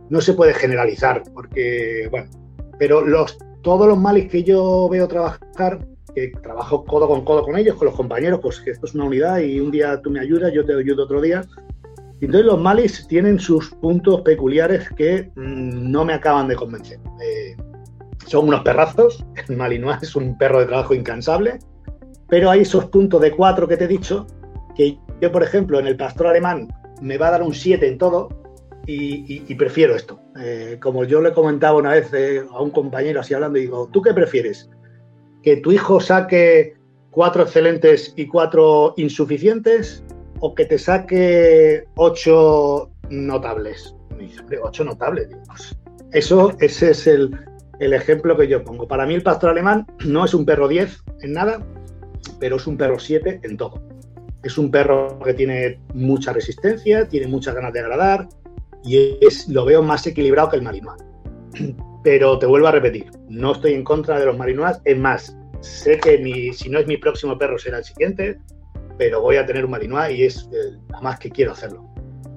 [0.09, 2.29] no se puede generalizar, porque, bueno,
[2.77, 7.55] pero los, todos los males que yo veo trabajar, que trabajo codo con codo con
[7.55, 10.19] ellos, con los compañeros, pues que esto es una unidad y un día tú me
[10.19, 11.45] ayudas, yo te ayudo otro día.
[12.21, 16.99] Entonces los malis tienen sus puntos peculiares que mm, no me acaban de convencer.
[17.21, 17.55] Eh,
[18.25, 21.59] son unos perrazos, el Malinois es un perro de trabajo incansable,
[22.27, 24.27] pero hay esos puntos de cuatro que te he dicho,
[24.75, 26.67] que yo, por ejemplo, en el pastor alemán
[27.01, 28.29] me va a dar un 7 en todo
[28.85, 30.19] y, prefiero esto.
[30.39, 34.01] Eh, como yo le comentaba una vez eh, a un compañero así hablando, digo, ¿tú
[34.01, 34.69] qué prefieres?
[35.43, 36.75] ¿Que tu hijo saque
[37.11, 40.03] cuatro excelentes y cuatro insuficientes
[40.39, 43.95] o que te saque ocho notables?
[44.61, 45.29] Ocho notables.
[45.47, 45.75] Pues,
[46.11, 47.37] eso, ese es el,
[47.79, 48.87] el ejemplo que yo pongo.
[48.87, 51.65] Para mí el pastor alemán no es un perro 10 en nada,
[52.39, 53.81] pero es un perro 7 en todo.
[54.43, 58.27] Es un perro que tiene mucha resistencia, tiene muchas ganas de agradar
[58.83, 61.03] y es, lo veo más equilibrado que el Malinois.
[62.03, 64.77] Pero te vuelvo a repetir, no estoy en contra de los Malinois.
[64.85, 68.39] Es más, sé que si no es mi próximo perro será el siguiente,
[68.99, 71.89] pero voy a tener un Malinois y es eh, más que quiero hacerlo.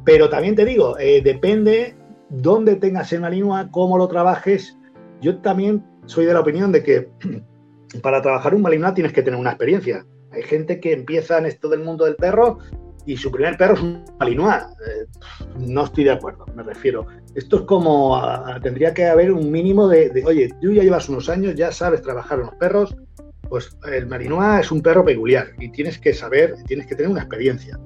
[0.07, 1.95] Pero también te digo, eh, depende
[2.31, 4.79] dónde tengas el Malinois, cómo lo trabajes
[5.23, 7.09] yo también soy de la opinión de que
[8.03, 10.05] para trabajar un Malinois tienes que tener una experiencia.
[10.33, 12.59] Hay gente que empieza en esto del mundo del perro
[13.07, 14.65] y su primer perro es un Malinois.
[14.87, 15.07] Eh,
[15.59, 17.07] no estoy de acuerdo, me refiero.
[17.35, 18.21] Esto es como,
[18.63, 22.41] tendría que haber un mínimo de, oye, tú ya llevas unos años, ya sabes trabajar
[22.41, 22.97] en los perros,
[23.53, 27.21] pues el Malinois es un perro peculiar y tienes que saber, tienes que tener una
[27.21, 27.79] experiencia.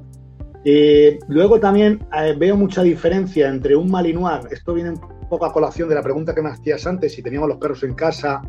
[0.64, 4.94] Eh, luego también eh, veo mucha diferencia entre un Malinois, esto viene
[5.28, 7.94] poco a colación de la pregunta que me hacías antes, si teníamos los perros en
[7.94, 8.42] casa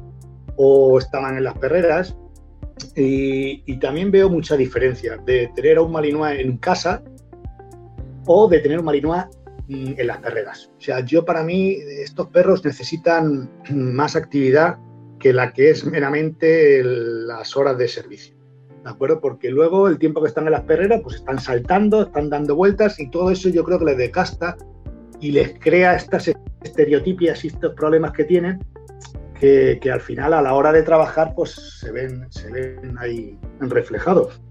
[0.58, 2.16] o estaban en las perreras.
[2.96, 7.02] Y, también veo mucha diferencia de tener a un Malinois en casa
[8.28, 9.24] o de tener un Malinois
[9.68, 10.70] mm, en las perreras.
[10.78, 14.78] O sea, yo para mí estos perros necesitan más actividad
[15.20, 18.36] que la que es meramente las horas de servicio.
[18.84, 19.20] ¿De acuerdo?
[19.20, 23.00] Porque luego el tiempo que están en las perreras, pues están saltando, están dando vueltas
[23.00, 24.56] y todo eso yo creo que les decasta
[25.20, 26.32] y les crea estas
[26.64, 28.60] estereotipias y estos problemas que tienen
[29.40, 34.42] que, al final a la hora de trabajar pues se ven, se ven ahí reflejados.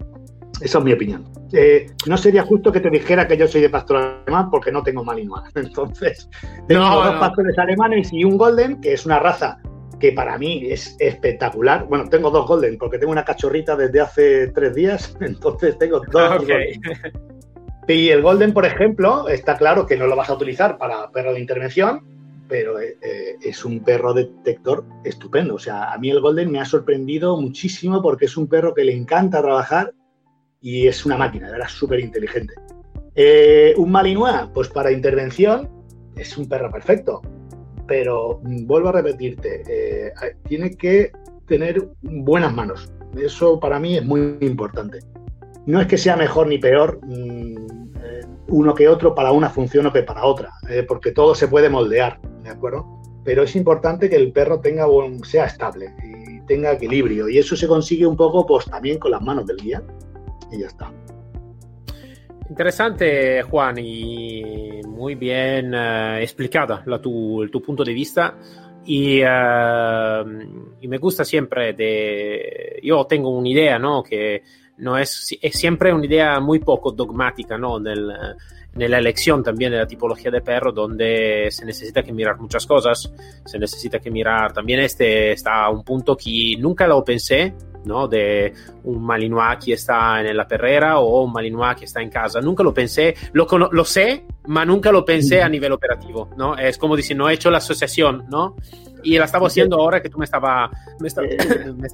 [0.61, 1.25] Esa es mi opinión.
[1.53, 4.81] Eh, no sería justo que te dijera que yo soy de pastor alemán porque no
[4.81, 5.43] tengo malinois.
[5.55, 6.29] Entonces,
[6.67, 9.59] tengo dos pastores alemanes y un golden, que es una raza
[9.99, 11.85] que para mí es espectacular.
[11.87, 16.43] Bueno, tengo dos golden porque tengo una cachorrita desde hace tres días, entonces tengo dos.
[17.87, 21.33] Y el Golden, por ejemplo, está claro que no lo vas a utilizar para perro
[21.33, 22.01] de intervención,
[22.49, 25.55] pero eh, eh, es un perro detector estupendo.
[25.55, 28.83] O sea, a mí el Golden me ha sorprendido muchísimo porque es un perro que
[28.83, 29.93] le encanta trabajar
[30.59, 32.53] y es una máquina, era súper inteligente.
[33.15, 35.69] Eh, un Malinois, pues para intervención
[36.17, 37.21] es un perro perfecto,
[37.87, 40.13] pero vuelvo a repetirte,
[40.47, 41.11] tiene que
[41.47, 42.91] tener buenas manos.
[43.17, 44.99] Eso para mí es muy importante.
[45.65, 47.55] No es que sea mejor ni peor, mm,
[48.49, 51.69] uno que otro para una función o que para otra, eh, porque todo se puede
[51.69, 53.01] moldear, ¿de acuerdo?
[53.23, 54.85] Pero es importante que el perro tenga
[55.23, 59.21] sea estable y tenga equilibrio, y eso se consigue un poco pues también con las
[59.21, 59.83] manos del guía,
[60.51, 60.91] y ya está.
[62.49, 68.35] Interesante, Juan, y muy bien uh, explicada la, tu, tu, punto de vista.
[68.85, 70.25] Y, uh,
[70.79, 72.79] y, me gusta siempre de...
[72.81, 74.01] Yo tengo una idea, ¿no?
[74.01, 74.43] Que
[74.77, 77.79] no es, es siempre una idea muy poco dogmática, ¿no?
[77.79, 78.11] Del,
[78.85, 82.65] en la elección también de la tipología de perro, donde se necesita que mirar muchas
[82.65, 83.11] cosas,
[83.45, 87.53] se necesita que mirar también este está a un punto que nunca lo pensé,
[87.85, 88.07] ¿no?
[88.07, 92.39] De un Malinois que está en la perrera o un Malinois que está en casa.
[92.41, 96.57] Nunca lo pensé, lo, lo sé, pero nunca lo pensé a nivel operativo, ¿no?
[96.57, 98.55] Es como decir, no he hecho la asociación, ¿no?
[99.03, 101.27] Y la estaba haciendo ahora que tú me estaba, me estaba,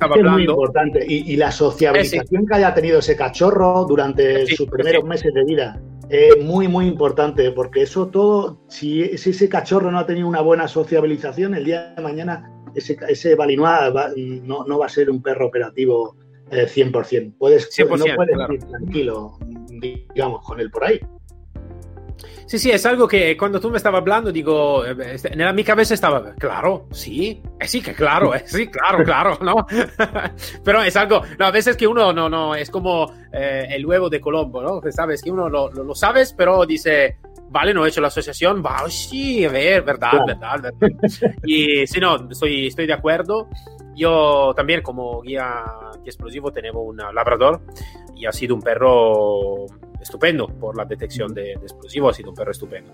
[0.02, 0.30] hablando.
[0.30, 1.06] Es muy importante.
[1.08, 5.80] Y, la sociabilización que haya tenido ese cachorro durante sus primeros meses de vida
[6.14, 10.68] es muy, muy importante, porque eso todo, si, ese cachorro no ha tenido una buena
[10.68, 13.91] sociabilización, el día de mañana ese, ese Balinois
[14.43, 16.16] no, no, va a ser un perro operativo
[16.51, 17.14] 100%.
[17.14, 19.39] Eh, puedes, no puedes ir tranquilo,
[19.82, 20.99] digamos, con él por ahí.
[22.45, 25.93] Sí, sí, es algo que cuando tú me estabas hablando, digo, en eh, mi cabeza
[25.93, 29.65] estaba, claro, sí, eh, sí, que claro, eh, sí, claro, claro, ¿no?
[30.63, 34.09] Pero es algo, no, a veces que uno no, no, es como eh, el huevo
[34.09, 34.82] de Colombo, ¿no?
[34.82, 37.17] Que sabes que uno lo, lo, lo, sabes, pero dice,
[37.49, 40.26] vale, no he hecho la asociación, va, sí, a ver, verdad, claro.
[40.26, 41.36] verdad, verdad.
[41.45, 43.47] Y sí, no, estoy, estoy de acuerdo.
[43.95, 45.63] Yo también como guía
[46.03, 47.61] explosivo tenemos un labrador
[48.15, 49.67] y ha sido un perro
[50.04, 52.93] estupendo por la detección de, de explosivos, ha sido un perro estupendo.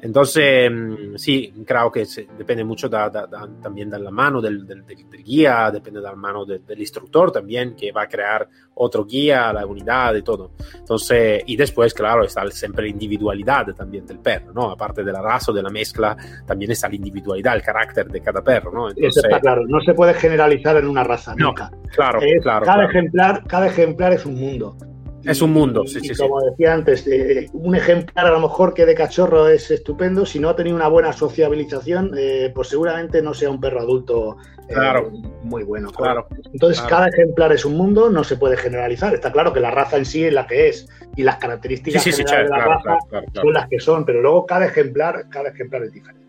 [0.00, 4.64] Entonces, mm, sí, creo que depende mucho da, da, da, también de la mano del,
[4.66, 9.04] del, del, guía, depende de la mano del instructor también, que va a crear otro
[9.04, 10.52] guía, la unidad y todo.
[10.76, 14.70] Entonces, y después, claro, está siempre la individualidad también del perro, ¿no?
[14.70, 18.20] Aparte de la raza o de la mezcla, también está la individualidad, el carácter de
[18.20, 18.88] cada perro, ¿no?
[18.88, 21.70] Entonces, Eso está claro, no se puede generalizar en una raza, no, nunca.
[21.90, 22.64] Claro, es, claro.
[22.64, 22.90] Cada, claro.
[22.90, 24.76] Ejemplar, cada ejemplar es un mundo.
[25.24, 26.14] Es un mundo, sí, y sí.
[26.14, 26.46] Como sí.
[26.50, 30.48] decía antes, eh, un ejemplar a lo mejor que de cachorro es estupendo, si no
[30.48, 34.36] ha tenido una buena sociabilización, eh, pues seguramente no sea un perro adulto
[34.68, 35.10] eh, claro.
[35.42, 35.90] muy bueno.
[35.90, 36.28] Claro.
[36.52, 36.96] Entonces, claro.
[36.96, 39.14] cada ejemplar es un mundo, no se puede generalizar.
[39.14, 42.12] Está claro que la raza en sí es la que es y las características sí,
[42.12, 42.98] de la raza
[43.34, 46.27] son las que son, pero luego cada ejemplar, cada ejemplar es diferente.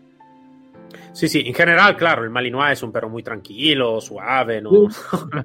[1.12, 4.88] Sí, sí, en general, claro, el Malinois es un perro muy tranquilo, suave, ¿no?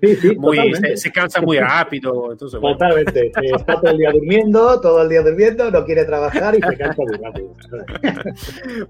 [0.02, 2.32] Sí, sí, muy, se, se, cansa muy rápido.
[2.32, 2.78] Entonces, bueno.
[2.78, 6.78] Totalmente, está todo el día durmiendo, todo el día durmiendo, no quiere trabajar y se
[6.78, 7.54] cansa muy rápido.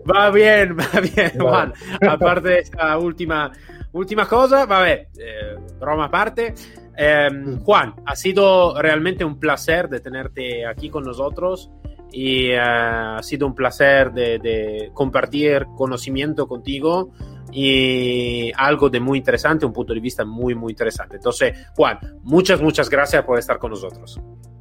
[0.11, 1.73] va bien, va bien, Juan.
[2.07, 3.51] Aparte de esta última,
[3.93, 6.53] última cosa, va a ver, eh, broma aparte.
[6.97, 7.29] Eh,
[7.63, 11.69] Juan, ha sido realmente un placer de tenerte aquí con nosotros
[12.15, 17.11] y uh, ha sido un placer de, de, compartir conocimiento contigo
[17.51, 21.17] y algo de muy interesante, un punto de vista muy, muy interesante.
[21.17, 24.17] Entonces, Juan, muchas, muchas gracias por estar con nosotros.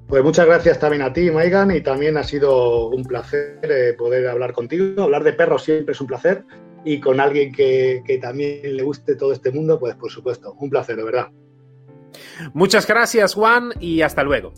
[0.08, 4.26] Pues muchas gracias también a ti, Maigan, y también ha sido un placer eh, poder
[4.26, 5.04] hablar contigo.
[5.04, 6.44] Hablar de perros siempre es un placer
[6.84, 10.70] y con alguien que, que también le guste todo este mundo, pues por supuesto, un
[10.70, 11.28] placer, de verdad.
[12.52, 14.52] Muchas gracias, Juan, y hasta luego.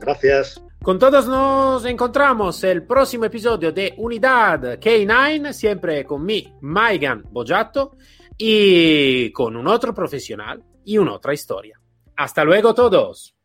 [0.00, 0.62] Gracias.
[0.82, 7.92] Con todos nos encontramos el próximo episodio de Unidad K9, siempre con mi Maigan Bojato
[8.36, 11.78] y con un otro profesional y una otra historia.
[12.16, 13.32] Hasta luego todos.